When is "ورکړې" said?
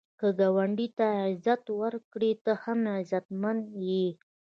1.81-2.31